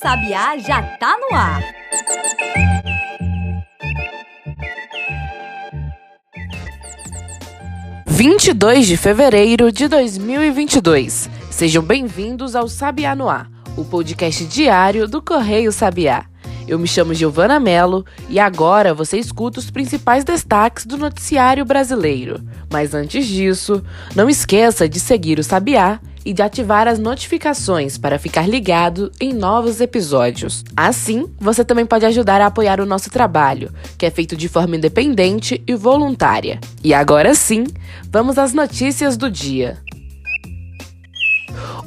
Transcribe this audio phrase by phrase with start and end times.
[0.00, 1.62] Sabiá já tá no ar.
[8.06, 8.54] Vinte
[8.86, 11.28] de fevereiro de 2022.
[11.50, 16.29] Sejam bem-vindos ao Sabiá no Ar, o podcast diário do Correio Sabiá.
[16.70, 22.40] Eu me chamo Giovana Mello e agora você escuta os principais destaques do noticiário brasileiro.
[22.70, 23.82] Mas antes disso,
[24.14, 29.32] não esqueça de seguir o Sabiá e de ativar as notificações para ficar ligado em
[29.32, 30.62] novos episódios.
[30.76, 34.76] Assim, você também pode ajudar a apoiar o nosso trabalho, que é feito de forma
[34.76, 36.60] independente e voluntária.
[36.84, 37.64] E agora sim,
[38.12, 39.76] vamos às notícias do dia.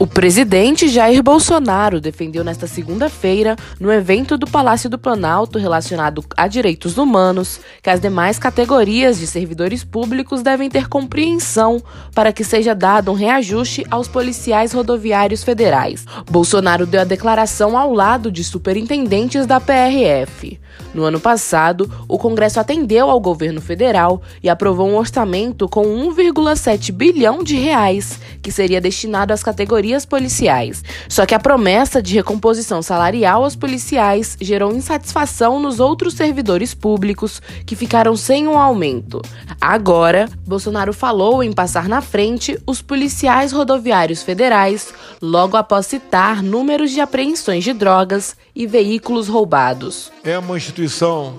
[0.00, 6.48] O presidente Jair Bolsonaro defendeu nesta segunda-feira, no evento do Palácio do Planalto relacionado a
[6.48, 11.82] direitos humanos, que as demais categorias de servidores públicos devem ter compreensão
[12.14, 16.06] para que seja dado um reajuste aos policiais rodoviários federais.
[16.30, 20.58] Bolsonaro deu a declaração ao lado de superintendentes da PRF.
[20.94, 26.90] No ano passado, o Congresso atendeu ao governo federal e aprovou um orçamento com 1,7
[26.90, 30.82] bilhão de reais, que seria destinado às categorias policiais.
[31.08, 37.40] Só que a promessa de recomposição salarial aos policiais gerou insatisfação nos outros servidores públicos
[37.66, 39.22] que ficaram sem um aumento.
[39.60, 46.90] Agora, Bolsonaro falou em passar na frente os policiais rodoviários federais, logo após citar números
[46.90, 50.10] de apreensões de drogas e veículos roubados.
[50.24, 51.34] É uma instituição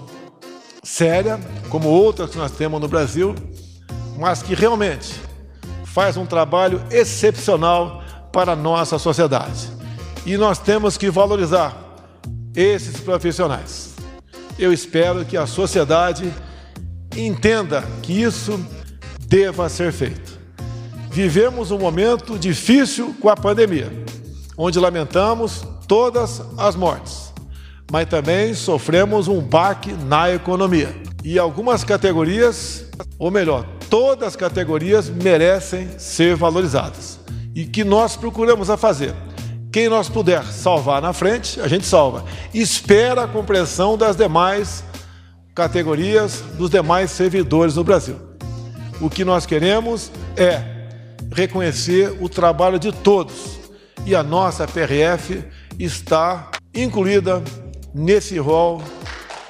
[0.83, 3.35] séria, como outras que nós temos no Brasil,
[4.17, 5.13] mas que realmente
[5.83, 8.00] faz um trabalho excepcional
[8.31, 9.69] para a nossa sociedade.
[10.25, 11.75] E nós temos que valorizar
[12.55, 13.91] esses profissionais.
[14.57, 16.31] Eu espero que a sociedade
[17.15, 18.59] entenda que isso
[19.27, 20.39] deva ser feito.
[21.09, 23.91] Vivemos um momento difícil com a pandemia,
[24.57, 27.33] onde lamentamos todas as mortes,
[27.91, 30.95] mas também sofremos um baque na economia.
[31.23, 32.85] E algumas categorias,
[33.19, 37.20] ou melhor, todas as categorias merecem ser valorizadas.
[37.55, 39.13] E que nós procuramos a fazer.
[39.71, 42.25] Quem nós puder salvar na frente, a gente salva.
[42.53, 44.83] Espera a compreensão das demais
[45.55, 48.17] categorias, dos demais servidores no Brasil.
[48.99, 50.61] O que nós queremos é
[51.33, 53.59] reconhecer o trabalho de todos.
[54.05, 55.43] E a nossa PRF
[55.79, 57.41] está incluída
[57.93, 58.81] nesse rol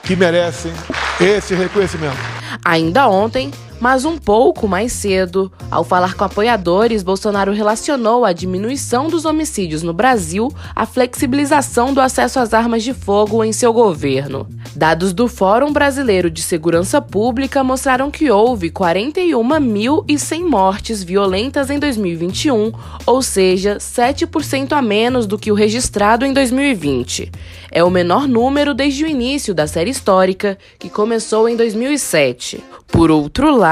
[0.04, 0.72] que merecem
[1.20, 2.18] esse reconhecimento.
[2.66, 3.52] Ainda ontem,
[3.82, 9.82] mas um pouco mais cedo, ao falar com apoiadores, Bolsonaro relacionou a diminuição dos homicídios
[9.82, 14.48] no Brasil à flexibilização do acesso às armas de fogo em seu governo.
[14.76, 22.72] Dados do Fórum Brasileiro de Segurança Pública mostraram que houve 41.100 mortes violentas em 2021,
[23.06, 27.32] ou seja, 7% a menos do que o registrado em 2020.
[27.72, 32.64] É o menor número desde o início da série histórica, que começou em 2007.
[32.88, 33.71] Por outro lado,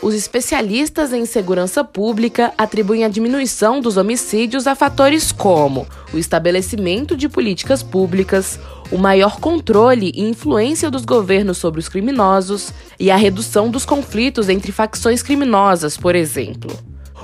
[0.00, 7.16] os especialistas em segurança pública atribuem a diminuição dos homicídios a fatores como o estabelecimento
[7.16, 8.60] de políticas públicas,
[8.90, 14.48] o maior controle e influência dos governos sobre os criminosos e a redução dos conflitos
[14.48, 16.70] entre facções criminosas, por exemplo.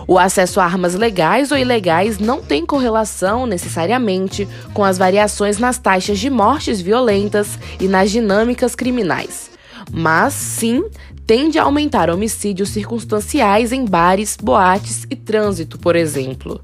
[0.07, 5.79] O acesso a armas legais ou ilegais não tem correlação necessariamente com as variações nas
[5.79, 9.51] taxas de mortes violentas e nas dinâmicas criminais
[9.93, 10.85] mas sim
[11.29, 16.59] tende a aumentar homicídios circunstanciais em bares, boates e trânsito, por exemplo.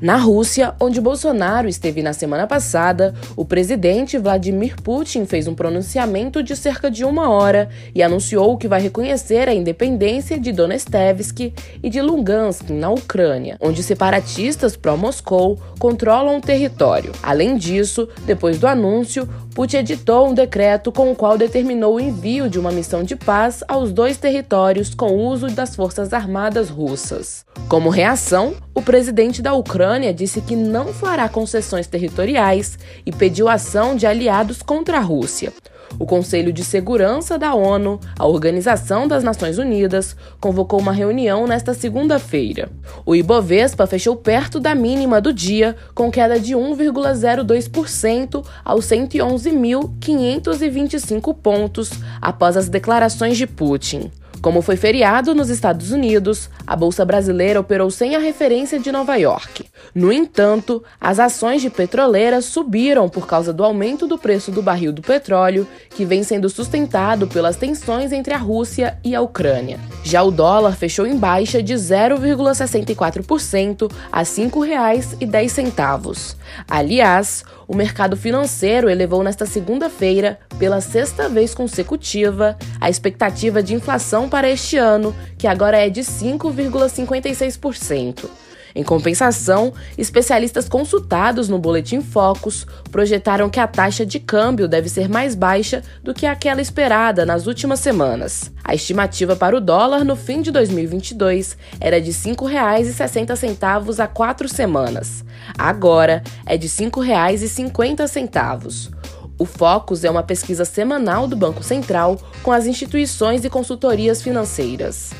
[0.00, 6.42] Na Rússia, onde Bolsonaro esteve na semana passada, o presidente Vladimir Putin fez um pronunciamento
[6.42, 11.52] de cerca de uma hora e anunciou que vai reconhecer a independência de Donetsk
[11.82, 17.12] e de Lugansk, na Ucrânia, onde separatistas pró-Moscou controlam o território.
[17.22, 22.48] Além disso, depois do anúncio, Putin editou um decreto com o qual determinou o envio
[22.48, 27.44] de uma missão de paz aos dois territórios com uso das forças armadas russas.
[27.68, 33.96] Como reação, o presidente da Ucrânia disse que não fará concessões territoriais e pediu ação
[33.96, 35.52] de aliados contra a Rússia.
[35.98, 41.74] O Conselho de Segurança da ONU, a Organização das Nações Unidas, convocou uma reunião nesta
[41.74, 42.70] segunda-feira.
[43.04, 51.90] O Ibovespa fechou perto da mínima do dia, com queda de 1,02% aos 111.525 pontos
[52.20, 54.12] após as declarações de Putin.
[54.40, 59.16] Como foi feriado nos Estados Unidos, a bolsa brasileira operou sem a referência de Nova
[59.16, 59.69] York.
[59.94, 64.92] No entanto, as ações de petroleiras subiram por causa do aumento do preço do barril
[64.92, 69.80] do petróleo, que vem sendo sustentado pelas tensões entre a Rússia e a Ucrânia.
[70.04, 76.36] Já o dólar fechou em baixa de 0,64% a R$ 5,10.
[76.68, 84.28] Aliás, o mercado financeiro elevou nesta segunda-feira, pela sexta vez consecutiva, a expectativa de inflação
[84.28, 88.28] para este ano, que agora é de 5,56%.
[88.74, 95.08] Em compensação, especialistas consultados no Boletim Focus projetaram que a taxa de câmbio deve ser
[95.08, 98.52] mais baixa do que aquela esperada nas últimas semanas.
[98.62, 104.48] A estimativa para o dólar no fim de 2022 era de R$ 5,60 há quatro
[104.48, 105.24] semanas.
[105.58, 108.90] Agora é de R$ 5,50.
[109.38, 115.12] O Focus é uma pesquisa semanal do Banco Central com as instituições e consultorias financeiras.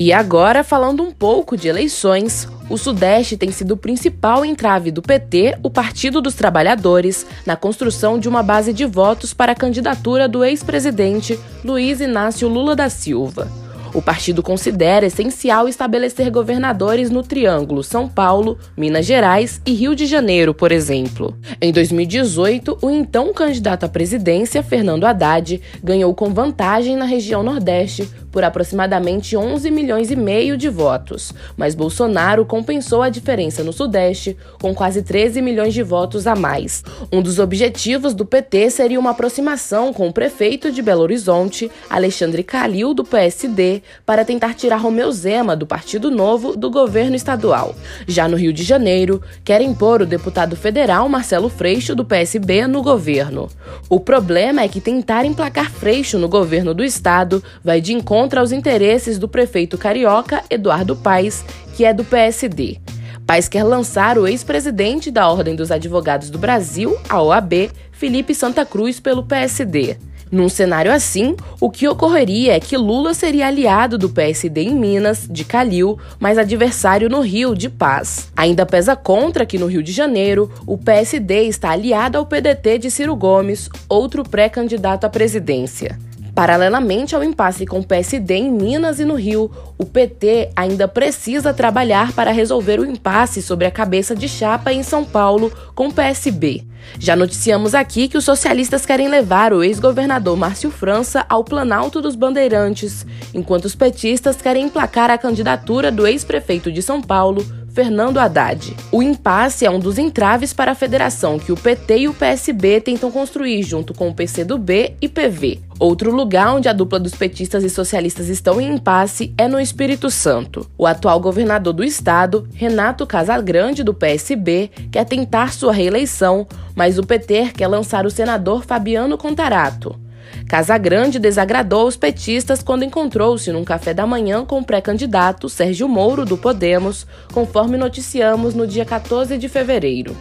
[0.00, 5.02] E agora, falando um pouco de eleições, o Sudeste tem sido o principal entrave do
[5.02, 10.26] PT, o Partido dos Trabalhadores, na construção de uma base de votos para a candidatura
[10.26, 13.46] do ex-presidente Luiz Inácio Lula da Silva.
[13.92, 20.06] O partido considera essencial estabelecer governadores no Triângulo São Paulo, Minas Gerais e Rio de
[20.06, 21.36] Janeiro, por exemplo.
[21.60, 28.08] Em 2018, o então candidato à presidência, Fernando Haddad, ganhou com vantagem na região Nordeste
[28.30, 34.36] por aproximadamente 11 milhões e meio de votos, mas Bolsonaro compensou a diferença no Sudeste
[34.60, 36.82] com quase 13 milhões de votos a mais.
[37.12, 42.42] Um dos objetivos do PT seria uma aproximação com o prefeito de Belo Horizonte, Alexandre
[42.42, 47.74] Calil, do PSD, para tentar tirar Romeu Zema do Partido Novo do governo estadual.
[48.06, 52.82] Já no Rio de Janeiro, querem pôr o deputado federal Marcelo Freixo do PSB no
[52.82, 53.48] governo.
[53.88, 58.52] O problema é que tentar emplacar Freixo no governo do estado vai de encontro aos
[58.52, 61.44] interesses do prefeito carioca Eduardo Paes,
[61.74, 62.78] que é do PSD.
[63.26, 68.66] Paes quer lançar o ex-presidente da Ordem dos Advogados do Brasil, a OAB, Felipe Santa
[68.66, 69.96] Cruz, pelo PSD.
[70.30, 75.26] Num cenário assim, o que ocorreria é que Lula seria aliado do PSD em Minas,
[75.28, 78.30] de Calil, mas adversário no Rio, de Paz.
[78.36, 82.90] Ainda pesa contra que no Rio de Janeiro, o PSD está aliado ao PDT de
[82.90, 85.98] Ciro Gomes, outro pré-candidato à presidência.
[86.40, 91.52] Paralelamente ao impasse com o PSD em Minas e no Rio, o PT ainda precisa
[91.52, 95.92] trabalhar para resolver o impasse sobre a cabeça de chapa em São Paulo com o
[95.92, 96.64] PSB.
[96.98, 102.16] Já noticiamos aqui que os socialistas querem levar o ex-governador Márcio França ao Planalto dos
[102.16, 108.76] Bandeirantes, enquanto os petistas querem emplacar a candidatura do ex-prefeito de São Paulo, Fernando Haddad.
[108.90, 112.80] O impasse é um dos entraves para a federação que o PT e o PSB
[112.80, 115.60] tentam construir junto com o PCdoB e PV.
[115.78, 120.10] Outro lugar onde a dupla dos petistas e socialistas estão em impasse é no Espírito
[120.10, 120.68] Santo.
[120.76, 127.02] O atual governador do estado, Renato Casagrande, do PSB, quer tentar sua reeleição, mas o
[127.02, 129.98] PT quer lançar o senador Fabiano Contarato.
[130.48, 136.24] Casagrande desagradou os petistas quando encontrou-se num café da manhã com o pré-candidato Sérgio Moro,
[136.24, 140.16] do Podemos, conforme noticiamos no dia 14 de fevereiro.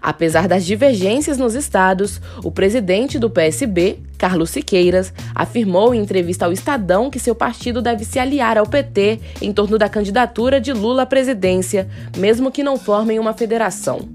[0.00, 6.52] Apesar das divergências nos estados, o presidente do PSB, Carlos Siqueiras, afirmou em entrevista ao
[6.52, 11.02] Estadão que seu partido deve se aliar ao PT em torno da candidatura de Lula
[11.02, 14.08] à presidência, mesmo que não formem uma federação.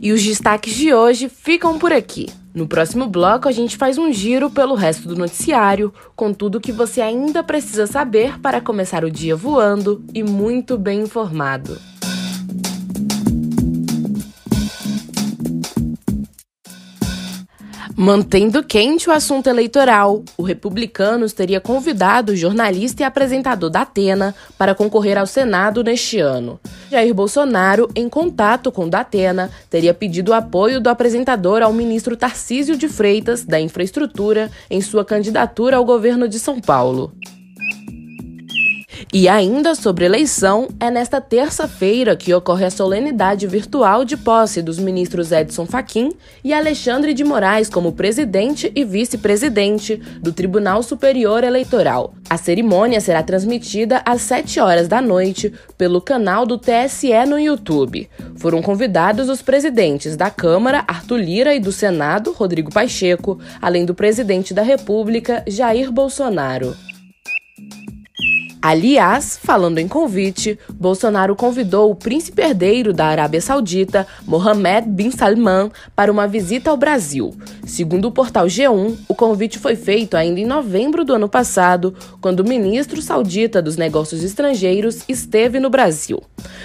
[0.00, 2.28] E os destaques de hoje ficam por aqui.
[2.58, 6.72] No próximo bloco, a gente faz um giro pelo resto do noticiário, com tudo que
[6.72, 11.78] você ainda precisa saber para começar o dia voando e muito bem informado.
[18.00, 24.36] Mantendo quente o assunto eleitoral, o Republicanos teria convidado o jornalista e apresentador da Atena
[24.56, 26.60] para concorrer ao Senado neste ano.
[26.88, 32.76] Jair Bolsonaro, em contato com Datena, teria pedido o apoio do apresentador ao ministro Tarcísio
[32.78, 37.12] de Freitas, da Infraestrutura, em sua candidatura ao governo de São Paulo.
[39.10, 44.78] E ainda sobre eleição, é nesta terça-feira que ocorre a solenidade virtual de posse dos
[44.78, 46.12] ministros Edson Fachin
[46.44, 52.12] e Alexandre de Moraes como presidente e vice-presidente do Tribunal Superior Eleitoral.
[52.28, 58.10] A cerimônia será transmitida às 7 horas da noite pelo canal do TSE no YouTube.
[58.36, 63.94] Foram convidados os presidentes da Câmara, Arthur Lira, e do Senado, Rodrigo Pacheco, além do
[63.94, 66.76] presidente da República, Jair Bolsonaro.
[68.60, 75.70] Aliás, falando em convite, Bolsonaro convidou o príncipe herdeiro da Arábia Saudita, Mohammed bin Salman,
[75.94, 77.32] para uma visita ao Brasil.
[77.64, 82.40] Segundo o portal G1, o convite foi feito ainda em novembro do ano passado, quando
[82.40, 86.20] o ministro saudita dos Negócios Estrangeiros esteve no Brasil.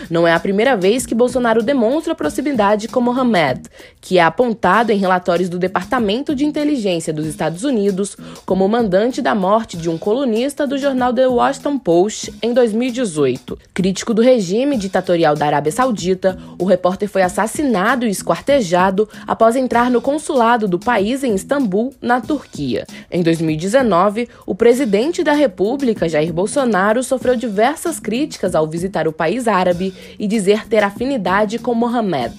[0.10, 3.70] Não é a primeira vez que Bolsonaro demonstra proximidade com Mohammed,
[4.02, 9.36] que é apontado em relatórios do Departamento de Inteligência dos Estados Unidos como mandante da
[9.36, 13.58] morte de um colunista do jornal The Washington Post em 2018.
[13.74, 19.92] Crítico do regime ditatorial da Arábia Saudita, o repórter foi assassinado e esquartejado após entrar
[19.92, 22.86] no consulado do país em Istambul, na Turquia.
[23.12, 29.48] Em 2019, o presidente da República, Jair Bolsonaro, sofreu diversas críticas ao visitar o país
[29.48, 32.34] árabe e dizer ter afinidade com Mohammed.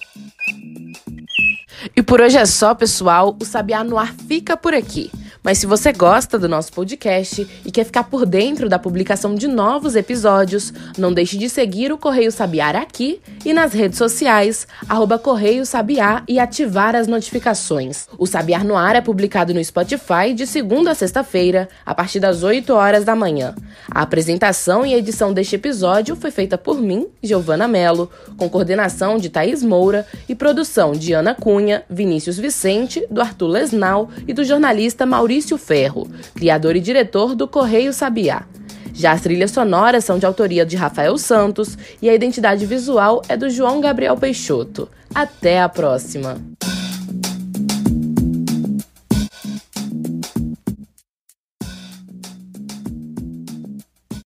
[1.95, 3.37] E por hoje é só, pessoal.
[3.41, 5.11] O Sabiá no Ar fica por aqui.
[5.45, 9.47] Mas se você gosta do nosso podcast e quer ficar por dentro da publicação de
[9.47, 15.19] novos episódios, não deixe de seguir o Correio Sabiá aqui e nas redes sociais, arroba
[15.19, 18.09] Correio Sabiá e ativar as notificações.
[18.17, 22.43] O Sabiá no Ar é publicado no Spotify de segunda a sexta-feira, a partir das
[22.43, 23.55] 8 horas da manhã.
[23.91, 29.29] A apresentação e edição deste episódio foi feita por mim, Giovana Mello, com coordenação de
[29.29, 35.05] Thaís Moura e produção de Ana Cunha, Vinícius Vicente, do Arthur Lesnal e do jornalista
[35.05, 38.45] Maurício Maurício Ferro, criador e diretor do Correio Sabiá.
[38.93, 43.37] Já as trilhas sonoras são de autoria de Rafael Santos e a identidade visual é
[43.37, 44.89] do João Gabriel Peixoto.
[45.13, 46.41] Até a próxima!